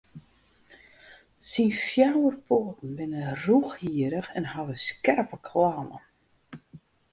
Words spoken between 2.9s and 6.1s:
binne rûchhierrich en hawwe skerpe klauwen.